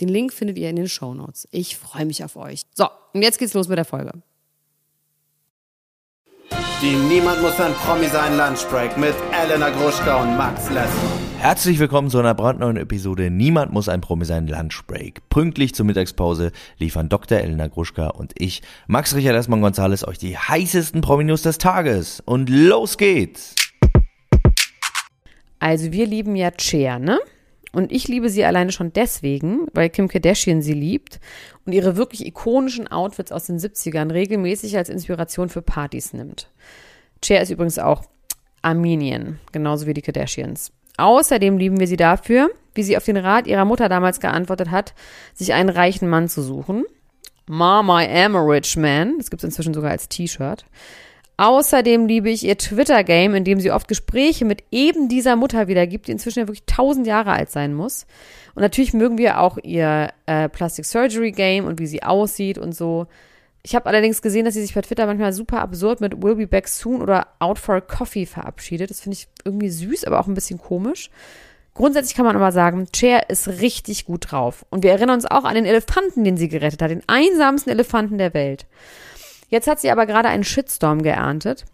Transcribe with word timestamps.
Den 0.00 0.08
Link 0.08 0.32
findet 0.32 0.56
ihr 0.56 0.70
in 0.70 0.76
den 0.76 0.88
Show 0.88 1.12
Notes. 1.12 1.46
Ich 1.50 1.76
freue 1.76 2.06
mich 2.06 2.24
auf 2.24 2.36
euch. 2.36 2.62
So, 2.74 2.86
und 3.12 3.20
jetzt 3.20 3.38
geht's 3.38 3.52
los 3.52 3.68
mit 3.68 3.76
der 3.76 3.84
Folge. 3.84 4.12
Die 6.80 6.96
Niemand 6.96 7.42
muss 7.42 7.60
ein 7.60 7.74
Promi 7.74 8.06
sein 8.06 8.38
Lunchbreak 8.38 8.96
mit 8.96 9.14
Elena 9.32 9.68
Gruschka 9.68 10.22
und 10.22 10.38
Max 10.38 10.70
Lessmann. 10.70 11.12
Herzlich 11.38 11.78
willkommen 11.78 12.08
zu 12.08 12.18
einer 12.18 12.32
brandneuen 12.32 12.78
Episode 12.78 13.28
Niemand 13.28 13.72
muss 13.74 13.90
ein 13.90 14.00
Promi 14.00 14.24
sein 14.24 14.46
Lunchbreak. 14.46 15.28
Pünktlich 15.28 15.74
zur 15.74 15.84
Mittagspause 15.84 16.52
liefern 16.78 17.10
Dr. 17.10 17.36
Elena 17.36 17.68
Gruschka 17.68 18.08
und 18.08 18.32
ich, 18.38 18.62
Max 18.86 19.14
Richard 19.14 19.36
Essmann 19.36 19.60
Gonzales, 19.60 20.08
euch 20.08 20.16
die 20.16 20.38
heißesten 20.38 21.02
Promi-News 21.02 21.42
des 21.42 21.58
Tages. 21.58 22.22
Und 22.24 22.48
los 22.48 22.96
geht's! 22.96 23.54
Also 25.58 25.92
wir 25.92 26.06
lieben 26.06 26.36
ja 26.36 26.50
Cher, 26.58 26.98
ne? 26.98 27.18
Und 27.72 27.92
ich 27.92 28.08
liebe 28.08 28.28
sie 28.28 28.44
alleine 28.44 28.72
schon 28.72 28.92
deswegen, 28.92 29.66
weil 29.72 29.90
Kim 29.90 30.08
Kardashian 30.08 30.60
sie 30.60 30.72
liebt 30.72 31.20
und 31.64 31.72
ihre 31.72 31.96
wirklich 31.96 32.26
ikonischen 32.26 32.88
Outfits 32.88 33.30
aus 33.30 33.44
den 33.44 33.58
70ern 33.58 34.12
regelmäßig 34.12 34.76
als 34.76 34.88
Inspiration 34.88 35.48
für 35.48 35.62
Partys 35.62 36.12
nimmt. 36.12 36.50
Cher 37.22 37.40
ist 37.40 37.50
übrigens 37.50 37.78
auch 37.78 38.04
Armenian, 38.62 39.38
genauso 39.52 39.86
wie 39.86 39.94
die 39.94 40.02
Kardashians. 40.02 40.72
Außerdem 40.96 41.58
lieben 41.58 41.80
wir 41.80 41.86
sie 41.86 41.96
dafür, 41.96 42.50
wie 42.74 42.82
sie 42.82 42.96
auf 42.96 43.04
den 43.04 43.16
Rat 43.16 43.46
ihrer 43.46 43.64
Mutter 43.64 43.88
damals 43.88 44.20
geantwortet 44.20 44.70
hat, 44.70 44.94
sich 45.34 45.52
einen 45.52 45.70
reichen 45.70 46.08
Mann 46.08 46.28
zu 46.28 46.42
suchen. 46.42 46.84
Mama, 47.46 48.02
I 48.02 48.24
am 48.24 48.36
a 48.36 48.42
rich 48.42 48.76
man. 48.76 49.18
Das 49.18 49.30
gibt 49.30 49.42
es 49.42 49.44
inzwischen 49.44 49.74
sogar 49.74 49.90
als 49.90 50.08
T-Shirt. 50.08 50.64
Außerdem 51.40 52.06
liebe 52.06 52.28
ich 52.28 52.44
ihr 52.44 52.58
Twitter-Game, 52.58 53.34
in 53.34 53.44
dem 53.44 53.60
sie 53.60 53.72
oft 53.72 53.88
Gespräche 53.88 54.44
mit 54.44 54.62
eben 54.70 55.08
dieser 55.08 55.36
Mutter 55.36 55.68
wiedergibt, 55.68 56.06
die 56.06 56.12
inzwischen 56.12 56.40
ja 56.40 56.46
wirklich 56.46 56.66
tausend 56.66 57.06
Jahre 57.06 57.32
alt 57.32 57.50
sein 57.50 57.72
muss. 57.72 58.04
Und 58.54 58.60
natürlich 58.60 58.92
mögen 58.92 59.16
wir 59.16 59.40
auch 59.40 59.56
ihr 59.62 60.10
äh, 60.26 60.50
Plastic 60.50 60.84
Surgery 60.84 61.32
Game 61.32 61.64
und 61.64 61.78
wie 61.78 61.86
sie 61.86 62.02
aussieht 62.02 62.58
und 62.58 62.76
so. 62.76 63.06
Ich 63.62 63.74
habe 63.74 63.86
allerdings 63.86 64.20
gesehen, 64.20 64.44
dass 64.44 64.52
sie 64.52 64.60
sich 64.60 64.74
bei 64.74 64.82
Twitter 64.82 65.06
manchmal 65.06 65.32
super 65.32 65.62
absurd 65.62 66.02
mit 66.02 66.22
Will 66.22 66.34
be 66.34 66.46
back 66.46 66.68
soon 66.68 67.00
oder 67.00 67.28
Out 67.38 67.58
for 67.58 67.76
a 67.76 67.80
Coffee 67.80 68.26
verabschiedet. 68.26 68.90
Das 68.90 69.00
finde 69.00 69.16
ich 69.16 69.28
irgendwie 69.42 69.70
süß, 69.70 70.04
aber 70.04 70.20
auch 70.20 70.26
ein 70.26 70.34
bisschen 70.34 70.58
komisch. 70.58 71.08
Grundsätzlich 71.72 72.16
kann 72.16 72.26
man 72.26 72.36
aber 72.36 72.52
sagen, 72.52 72.86
Cher 72.94 73.30
ist 73.30 73.48
richtig 73.48 74.04
gut 74.04 74.30
drauf. 74.30 74.66
Und 74.68 74.82
wir 74.82 74.90
erinnern 74.90 75.14
uns 75.14 75.24
auch 75.24 75.44
an 75.44 75.54
den 75.54 75.64
Elefanten, 75.64 76.22
den 76.22 76.36
sie 76.36 76.50
gerettet 76.50 76.82
hat, 76.82 76.90
den 76.90 77.04
einsamsten 77.06 77.70
Elefanten 77.70 78.18
der 78.18 78.34
Welt. 78.34 78.66
Jetzt 79.50 79.66
hat 79.66 79.80
sie 79.80 79.90
aber 79.90 80.06
gerade 80.06 80.28
einen 80.28 80.44
Shitstorm 80.44 81.02
geerntet. 81.02 81.66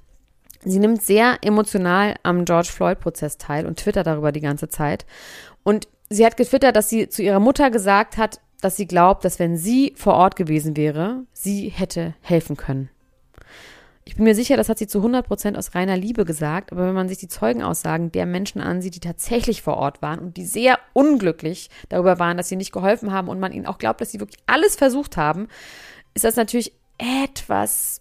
Sie 0.64 0.78
nimmt 0.78 1.02
sehr 1.02 1.38
emotional 1.42 2.16
am 2.22 2.44
George 2.44 2.70
Floyd-Prozess 2.72 3.38
teil 3.38 3.66
und 3.66 3.78
twittert 3.78 4.06
darüber 4.06 4.32
die 4.32 4.41
ganze 4.41 4.69
Zeit. 4.69 5.06
Und 5.62 5.86
sie 6.08 6.27
hat 6.27 6.36
getwittert, 6.36 6.74
dass 6.74 6.88
sie 6.88 7.08
zu 7.08 7.22
ihrer 7.22 7.38
Mutter 7.38 7.70
gesagt 7.70 8.16
hat, 8.16 8.41
dass 8.60 8.76
sie 8.76 8.87
glaubt, 8.87 9.25
dass 9.25 9.38
wenn 9.38 9.56
sie 9.56 9.92
vor 9.97 10.14
Ort 10.14 10.34
gewesen 10.34 10.76
wäre, 10.76 11.25
sie 11.32 11.69
hätte 11.69 12.14
helfen 12.22 12.56
können. 12.56 12.91
Ich 14.04 14.14
bin 14.14 14.25
mir 14.25 14.37
sicher, 14.37 14.56
das 14.56 14.69
hat 14.69 14.78
sie 14.78 14.87
zu 14.87 14.98
100 14.98 15.26
Prozent 15.26 15.58
aus 15.58 15.75
reiner 15.75 15.97
Liebe 15.97 16.25
gesagt, 16.25 16.70
aber 16.70 16.87
wenn 16.87 16.94
man 16.94 17.08
sich 17.08 17.19
die 17.19 17.28
Zeugenaussagen 17.28 18.12
der 18.12 18.25
Menschen 18.25 18.60
ansieht, 18.60 18.94
die 18.94 19.00
tatsächlich 19.00 19.62
vor 19.62 19.76
Ort 19.76 20.00
waren 20.00 20.20
und 20.20 20.37
die 20.37 20.44
sehr 20.44 20.78
unglücklich 20.93 21.70
darüber 21.88 22.20
waren, 22.20 22.37
dass 22.37 22.48
sie 22.48 22.56
nicht 22.56 22.72
geholfen 22.72 23.12
haben 23.12 23.28
und 23.28 23.41
man 23.41 23.53
ihnen 23.53 23.66
auch 23.66 23.78
glaubt, 23.78 24.00
dass 24.00 24.12
sie 24.12 24.20
wirklich 24.20 24.41
alles 24.47 24.76
versucht 24.76 25.16
haben, 25.16 25.48
ist 26.14 26.25
das 26.25 26.37
natürlich 26.37 26.72
etwas 26.98 28.00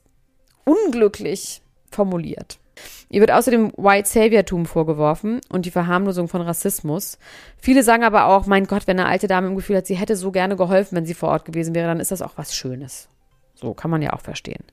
unglücklich 0.63 1.61
formuliert. 1.91 2.57
Ihr 3.09 3.21
wird 3.21 3.31
außerdem 3.31 3.71
White 3.77 4.09
Savior-Tum 4.09 4.65
vorgeworfen 4.65 5.39
und 5.49 5.65
die 5.65 5.71
Verharmlosung 5.71 6.27
von 6.27 6.41
Rassismus. 6.41 7.17
Viele 7.57 7.83
sagen 7.83 8.03
aber 8.03 8.25
auch, 8.25 8.45
mein 8.45 8.67
Gott, 8.67 8.87
wenn 8.87 8.99
eine 8.99 9.07
alte 9.07 9.27
Dame 9.27 9.47
im 9.47 9.55
Gefühl 9.55 9.77
hat, 9.77 9.87
sie 9.87 9.95
hätte 9.95 10.15
so 10.15 10.31
gerne 10.31 10.55
geholfen, 10.55 10.95
wenn 10.95 11.05
sie 11.05 11.13
vor 11.13 11.29
Ort 11.29 11.45
gewesen 11.45 11.75
wäre, 11.75 11.87
dann 11.87 11.99
ist 11.99 12.11
das 12.11 12.21
auch 12.21 12.33
was 12.35 12.55
Schönes. 12.55 13.07
So 13.53 13.73
kann 13.73 13.91
man 13.91 14.01
ja 14.01 14.11
auch 14.11 14.21
verstehen. 14.21 14.63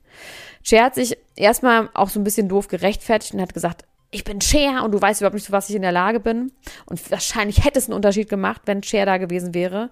Cher 0.62 0.84
hat 0.84 0.96
sich 0.96 1.16
erstmal 1.36 1.88
auch 1.94 2.08
so 2.08 2.18
ein 2.18 2.24
bisschen 2.24 2.48
doof 2.48 2.66
gerechtfertigt 2.68 3.34
und 3.34 3.40
hat 3.40 3.54
gesagt, 3.54 3.84
ich 4.10 4.24
bin 4.24 4.40
Cher 4.40 4.82
und 4.84 4.92
du 4.92 5.00
weißt 5.00 5.20
überhaupt 5.20 5.34
nicht, 5.34 5.46
zu 5.46 5.52
was 5.52 5.70
ich 5.70 5.76
in 5.76 5.82
der 5.82 5.92
Lage 5.92 6.20
bin. 6.20 6.52
Und 6.86 7.10
wahrscheinlich 7.10 7.64
hätte 7.64 7.78
es 7.78 7.86
einen 7.86 7.94
Unterschied 7.94 8.28
gemacht, 8.28 8.62
wenn 8.66 8.82
Cher 8.82 9.06
da 9.06 9.18
gewesen 9.18 9.54
wäre. 9.54 9.90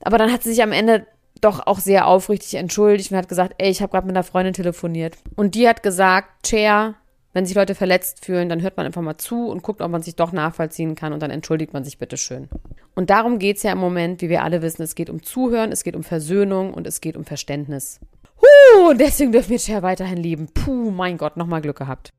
Aber 0.00 0.18
dann 0.18 0.32
hat 0.32 0.42
sie 0.42 0.50
sich 0.50 0.62
am 0.62 0.72
Ende 0.72 1.06
doch 1.40 1.66
auch 1.66 1.78
sehr 1.78 2.06
aufrichtig 2.06 2.54
entschuldigt 2.54 3.10
und 3.10 3.16
hat 3.16 3.28
gesagt, 3.28 3.54
ey, 3.58 3.70
ich 3.70 3.82
habe 3.82 3.90
gerade 3.90 4.06
mit 4.06 4.16
einer 4.16 4.24
Freundin 4.24 4.54
telefoniert. 4.54 5.16
Und 5.36 5.54
die 5.54 5.68
hat 5.68 5.82
gesagt, 5.82 6.46
Chair, 6.46 6.94
wenn 7.32 7.44
sich 7.44 7.54
Leute 7.54 7.74
verletzt 7.74 8.24
fühlen, 8.24 8.48
dann 8.48 8.62
hört 8.62 8.76
man 8.78 8.86
einfach 8.86 9.02
mal 9.02 9.18
zu 9.18 9.48
und 9.48 9.62
guckt, 9.62 9.82
ob 9.82 9.90
man 9.90 10.02
sich 10.02 10.16
doch 10.16 10.32
nachvollziehen 10.32 10.94
kann 10.94 11.12
und 11.12 11.20
dann 11.20 11.30
entschuldigt 11.30 11.74
man 11.74 11.84
sich 11.84 11.98
bitte 11.98 12.16
schön. 12.16 12.48
Und 12.94 13.10
darum 13.10 13.38
geht's 13.38 13.62
ja 13.62 13.72
im 13.72 13.78
Moment, 13.78 14.22
wie 14.22 14.30
wir 14.30 14.42
alle 14.42 14.62
wissen, 14.62 14.82
es 14.82 14.94
geht 14.94 15.10
um 15.10 15.22
Zuhören, 15.22 15.70
es 15.70 15.84
geht 15.84 15.96
um 15.96 16.02
Versöhnung 16.02 16.72
und 16.72 16.86
es 16.86 17.02
geht 17.02 17.16
um 17.16 17.24
Verständnis. 17.24 18.00
Huh, 18.40 18.90
und 18.90 19.00
deswegen 19.00 19.32
dürfen 19.32 19.50
wir 19.50 19.58
Cher 19.58 19.82
weiterhin 19.82 20.16
lieben. 20.16 20.48
Puh, 20.54 20.90
mein 20.90 21.18
Gott, 21.18 21.36
nochmal 21.36 21.60
Glück 21.60 21.76
gehabt. 21.76 22.10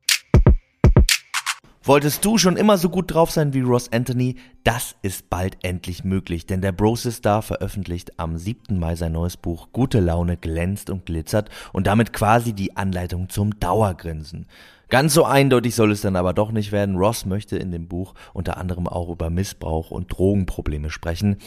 Wolltest 1.88 2.22
du 2.22 2.36
schon 2.36 2.58
immer 2.58 2.76
so 2.76 2.90
gut 2.90 3.14
drauf 3.14 3.30
sein 3.30 3.54
wie 3.54 3.62
Ross 3.62 3.90
Anthony? 3.90 4.36
Das 4.62 4.94
ist 5.00 5.30
bald 5.30 5.56
endlich 5.64 6.04
möglich, 6.04 6.44
denn 6.44 6.60
der 6.60 6.72
Broses 6.72 7.16
Star 7.16 7.40
veröffentlicht 7.40 8.20
am 8.20 8.36
7. 8.36 8.78
Mai 8.78 8.94
sein 8.94 9.12
neues 9.12 9.38
Buch 9.38 9.68
Gute 9.72 10.00
Laune 10.00 10.36
glänzt 10.36 10.90
und 10.90 11.06
glitzert 11.06 11.48
und 11.72 11.86
damit 11.86 12.12
quasi 12.12 12.52
die 12.52 12.76
Anleitung 12.76 13.30
zum 13.30 13.58
Dauergrinsen. 13.58 14.44
Ganz 14.90 15.14
so 15.14 15.24
eindeutig 15.24 15.74
soll 15.74 15.90
es 15.90 16.02
dann 16.02 16.16
aber 16.16 16.34
doch 16.34 16.52
nicht 16.52 16.72
werden. 16.72 16.96
Ross 16.96 17.24
möchte 17.24 17.56
in 17.56 17.72
dem 17.72 17.88
Buch 17.88 18.12
unter 18.34 18.58
anderem 18.58 18.86
auch 18.86 19.08
über 19.08 19.30
Missbrauch 19.30 19.90
und 19.90 20.12
Drogenprobleme 20.12 20.90
sprechen. 20.90 21.38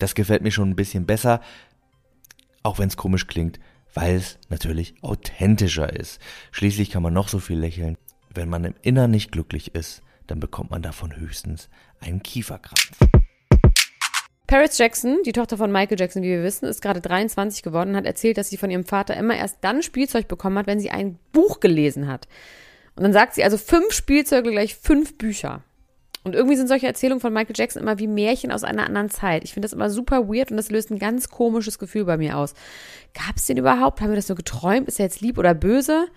Das 0.00 0.16
gefällt 0.16 0.42
mir 0.42 0.50
schon 0.50 0.70
ein 0.70 0.76
bisschen 0.76 1.06
besser, 1.06 1.40
auch 2.64 2.80
wenn 2.80 2.88
es 2.88 2.96
komisch 2.96 3.28
klingt, 3.28 3.60
weil 3.94 4.16
es 4.16 4.40
natürlich 4.48 4.96
authentischer 5.02 5.92
ist. 5.94 6.20
Schließlich 6.50 6.90
kann 6.90 7.04
man 7.04 7.14
noch 7.14 7.28
so 7.28 7.38
viel 7.38 7.60
lächeln. 7.60 7.96
Wenn 8.34 8.48
man 8.48 8.64
im 8.64 8.74
Innern 8.82 9.12
nicht 9.12 9.30
glücklich 9.30 9.76
ist, 9.76 10.02
dann 10.26 10.40
bekommt 10.40 10.72
man 10.72 10.82
davon 10.82 11.16
höchstens 11.16 11.68
einen 12.00 12.20
Kieferkrampf. 12.20 12.98
Paris 14.48 14.76
Jackson, 14.76 15.18
die 15.24 15.32
Tochter 15.32 15.56
von 15.56 15.70
Michael 15.70 16.00
Jackson, 16.00 16.22
wie 16.22 16.30
wir 16.30 16.42
wissen, 16.42 16.66
ist 16.66 16.82
gerade 16.82 17.00
23 17.00 17.62
geworden 17.62 17.90
und 17.90 17.96
hat 17.96 18.06
erzählt, 18.06 18.36
dass 18.36 18.50
sie 18.50 18.56
von 18.56 18.72
ihrem 18.72 18.84
Vater 18.84 19.16
immer 19.16 19.36
erst 19.36 19.58
dann 19.60 19.84
Spielzeug 19.84 20.26
bekommen 20.26 20.58
hat, 20.58 20.66
wenn 20.66 20.80
sie 20.80 20.90
ein 20.90 21.16
Buch 21.32 21.60
gelesen 21.60 22.08
hat. 22.08 22.26
Und 22.96 23.04
dann 23.04 23.12
sagt 23.12 23.34
sie 23.34 23.44
also 23.44 23.56
fünf 23.56 23.92
Spielzeuge 23.92 24.50
gleich 24.50 24.74
fünf 24.74 25.16
Bücher. 25.16 25.62
Und 26.24 26.34
irgendwie 26.34 26.56
sind 26.56 26.68
solche 26.68 26.88
Erzählungen 26.88 27.20
von 27.20 27.32
Michael 27.32 27.54
Jackson 27.56 27.82
immer 27.82 27.98
wie 28.00 28.08
Märchen 28.08 28.50
aus 28.50 28.64
einer 28.64 28.86
anderen 28.86 29.10
Zeit. 29.10 29.44
Ich 29.44 29.52
finde 29.52 29.66
das 29.66 29.72
immer 29.72 29.90
super 29.90 30.28
weird 30.28 30.50
und 30.50 30.56
das 30.56 30.70
löst 30.70 30.90
ein 30.90 30.98
ganz 30.98 31.28
komisches 31.28 31.78
Gefühl 31.78 32.04
bei 32.04 32.16
mir 32.16 32.36
aus. 32.36 32.54
Gab 33.12 33.36
es 33.36 33.46
den 33.46 33.58
überhaupt? 33.58 34.00
Haben 34.00 34.10
wir 34.10 34.16
das 34.16 34.28
nur 34.28 34.36
geträumt? 34.36 34.88
Ist 34.88 34.98
er 34.98 35.06
jetzt 35.06 35.20
lieb 35.20 35.38
oder 35.38 35.54
böse? 35.54 36.08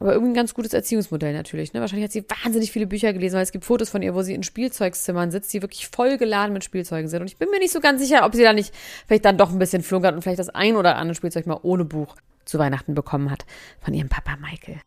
Aber 0.00 0.14
irgendwie 0.14 0.32
ein 0.32 0.34
ganz 0.34 0.54
gutes 0.54 0.72
Erziehungsmodell 0.72 1.34
natürlich. 1.34 1.74
Ne? 1.74 1.80
Wahrscheinlich 1.80 2.04
hat 2.04 2.12
sie 2.12 2.24
wahnsinnig 2.42 2.72
viele 2.72 2.86
Bücher 2.86 3.12
gelesen, 3.12 3.36
weil 3.36 3.42
es 3.42 3.52
gibt 3.52 3.66
Fotos 3.66 3.90
von 3.90 4.00
ihr, 4.00 4.14
wo 4.14 4.22
sie 4.22 4.34
in 4.34 4.42
Spielzeugzimmern 4.42 5.30
sitzt, 5.30 5.52
die 5.52 5.60
wirklich 5.60 5.88
voll 5.88 6.16
geladen 6.16 6.54
mit 6.54 6.64
Spielzeugen 6.64 7.08
sind. 7.08 7.20
Und 7.20 7.28
ich 7.28 7.36
bin 7.36 7.50
mir 7.50 7.58
nicht 7.58 7.72
so 7.72 7.80
ganz 7.80 8.00
sicher, 8.00 8.24
ob 8.24 8.34
sie 8.34 8.42
da 8.42 8.54
nicht 8.54 8.74
vielleicht 9.06 9.26
dann 9.26 9.36
doch 9.36 9.52
ein 9.52 9.58
bisschen 9.58 9.82
flunkert 9.82 10.14
und 10.14 10.22
vielleicht 10.22 10.38
das 10.38 10.48
ein 10.48 10.76
oder 10.76 10.96
andere 10.96 11.14
Spielzeug 11.14 11.46
mal 11.46 11.60
ohne 11.62 11.84
Buch 11.84 12.16
zu 12.46 12.58
Weihnachten 12.58 12.94
bekommen 12.94 13.30
hat 13.30 13.44
von 13.80 13.92
ihrem 13.92 14.08
Papa 14.08 14.36
Michael. 14.40 14.80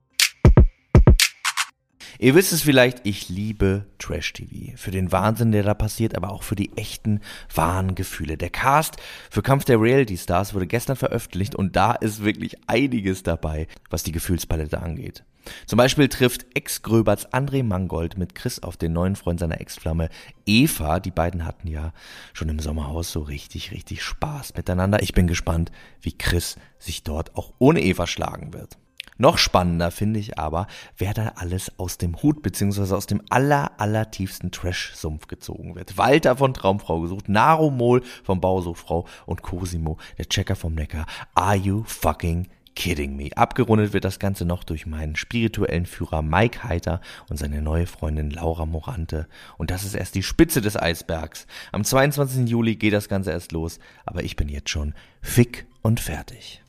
Ihr 2.20 2.36
wisst 2.36 2.54
es 2.54 2.62
vielleicht, 2.62 3.06
ich 3.06 3.30
liebe 3.30 3.86
Trash-TV. 3.98 4.78
Für 4.78 4.92
den 4.92 5.12
Wahnsinn, 5.12 5.52
der 5.52 5.64
da 5.64 5.74
passiert, 5.74 6.16
aber 6.16 6.32
auch 6.32 6.44
für 6.44 6.56
die 6.56 6.76
echten, 6.78 7.22
wahren 7.54 7.96
Gefühle. 7.96 8.38
Der 8.38 8.50
Cast 8.50 8.98
für 9.30 9.42
Kampf 9.42 9.66
der 9.66 9.82
Reality 9.82 10.18
Stars 10.18 10.54
wurde 10.54 10.68
gestern 10.68 10.96
veröffentlicht 10.96 11.56
und 11.56 11.76
da 11.76 11.94
ist 11.94 12.24
wirklich 12.24 12.58
einiges 12.68 13.24
dabei, 13.24 13.68
was 13.90 14.04
die 14.04 14.12
Gefühlspalette 14.12 14.82
angeht. 14.82 15.24
Zum 15.66 15.78
Beispiel 15.78 16.08
trifft 16.08 16.46
Ex-Gröberts 16.54 17.34
André 17.34 17.64
Mangold 17.64 18.18
mit 18.18 18.36
Chris 18.36 18.60
auf 18.60 18.78
den 18.78 18.94
neuen 18.94 19.16
Freund 19.16 19.40
seiner 19.40 19.60
Ex-Flamme 19.60 20.10
Eva. 20.46 21.00
Die 21.00 21.12
beiden 21.12 21.46
hatten 21.46 21.68
ja 21.68 21.94
schon 22.34 22.50
im 22.50 22.60
Sommerhaus 22.60 23.12
so 23.12 23.22
richtig, 23.22 23.72
richtig 23.72 24.04
Spaß 24.04 24.54
miteinander. 24.56 25.02
Ich 25.02 25.14
bin 25.14 25.28
gespannt, 25.28 25.72
wie 26.02 26.18
Chris 26.18 26.58
sich 26.80 27.04
dort 27.04 27.36
auch 27.36 27.54
ohne 27.60 27.82
Eva 27.82 28.08
schlagen 28.08 28.54
wird. 28.54 28.78
Noch 29.18 29.38
spannender 29.38 29.92
finde 29.92 30.20
ich 30.20 30.40
aber, 30.40 30.68
wer 30.98 31.14
da 31.14 31.34
alles 31.36 31.78
aus 31.78 31.98
dem 31.98 32.22
Hut 32.22 32.42
beziehungsweise 32.42 32.96
aus 32.96 33.08
dem 33.08 33.22
aller, 33.30 33.72
aller 33.80 34.12
tiefsten 34.12 34.52
Trash-Sumpf 34.52 35.28
gezogen 35.28 35.76
wird. 35.76 35.98
Walter 35.98 36.38
von 36.38 36.54
Traumfrau 36.54 37.02
gesucht, 37.02 37.30
Naro 37.30 37.70
Mohl 37.70 38.02
von 38.24 38.42
Bausuchtfrau 38.42 39.06
und 39.26 39.42
Cosimo, 39.42 39.98
der 40.18 40.26
Checker 40.26 40.56
vom 40.56 40.74
Neckar. 40.74 41.06
Are 41.36 41.56
you 41.56 41.84
fucking 41.86 42.48
kidding 42.76 43.16
me? 43.16 43.30
Abgerundet 43.36 43.94
wird 43.94 44.06
das 44.06 44.20
Ganze 44.20 44.46
noch 44.46 44.64
durch 44.64 44.86
meinen 44.86 45.16
spirituellen 45.16 45.86
Führer 45.86 46.22
Mike 46.22 46.64
Heiter 46.64 47.02
und 47.30 47.38
seine 47.38 47.62
neue 47.62 47.86
Freundin 47.86 48.32
Laura 48.32 48.66
Morante. 48.66 49.28
Und 49.58 49.70
das 49.70 49.84
ist 49.84 49.96
erst 49.96 50.16
die 50.16 50.24
Spitze 50.24 50.62
des 50.62 50.76
Eisbergs. 50.76 51.46
Am 51.72 51.84
22. 51.84 52.50
Juli 52.50 52.76
geht 52.76 52.94
das 52.94 53.10
Ganze 53.10 53.32
erst 53.32 53.52
los, 53.52 53.80
aber 54.06 54.24
ich 54.24 54.36
bin 54.36 54.50
jetzt 54.50 54.70
schon 54.70 54.94
fick 55.22 55.66
und 55.82 56.00
fertig. 56.00 56.63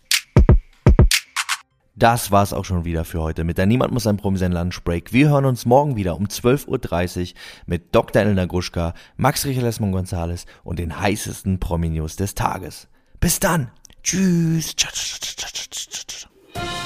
Das 1.96 2.32
war's 2.32 2.52
auch 2.52 2.64
schon 2.64 2.85
wieder 2.85 3.05
für 3.05 3.23
heute 3.23 3.44
mit 3.44 3.56
der 3.56 3.67
Niemand 3.67 3.93
muss 3.93 4.08
ein 4.08 4.17
Promi 4.17 4.37
sein 4.37 4.50
Lunchbreak. 4.50 5.12
Wir 5.12 5.29
hören 5.29 5.44
uns 5.44 5.64
morgen 5.64 5.94
wieder 5.94 6.17
um 6.17 6.26
12.30 6.26 7.20
Uhr 7.20 7.38
mit 7.67 7.94
Dr. 7.94 8.23
Elena 8.23 8.46
Gruschka, 8.46 8.94
Max 9.17 9.46
Richard 9.46 9.64
Lesmon 9.64 9.93
Gonzales 9.93 10.46
und 10.64 10.81
den 10.81 10.99
heißesten 10.99 11.61
Promi-News 11.61 12.17
des 12.17 12.35
Tages. 12.35 12.88
Bis 13.20 13.38
dann. 13.38 13.70
Tschüss. 14.02 14.75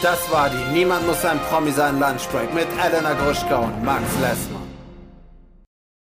Das 0.03 0.31
war 0.31 0.51
die 0.51 0.79
Niemand 0.79 1.07
muss 1.07 1.25
ein 1.25 1.41
Promi 1.49 1.73
sein 1.73 1.99
Lunchbreak 1.99 2.53
mit 2.53 2.67
Elena 2.79 3.15
Gruschka 3.15 3.57
und 3.57 3.83
Max 3.83 4.05
Lessmann. 4.21 4.58